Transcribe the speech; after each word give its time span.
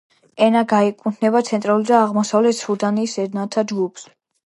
ენა 0.45 0.63
განეკუთვნება 0.71 1.43
ცენტრალურ 1.51 1.85
და 1.91 2.01
აღმოსავლეთ 2.07 2.61
სუდანის 2.65 3.19
ენათა 3.29 3.69
ჯგუფს. 3.73 4.13